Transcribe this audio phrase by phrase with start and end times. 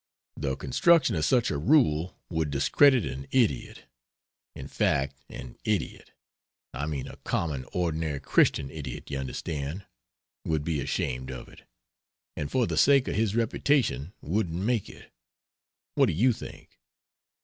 [0.35, 3.83] The construction of such a rule would discredit an idiot;
[4.55, 6.09] in fact an idiot
[6.73, 9.85] I mean a common ordinary Christian idiot, you understand
[10.43, 11.65] would be ashamed of it,
[12.35, 15.11] and for the sake of his reputation wouldn't make it.
[15.93, 16.79] What do you think?"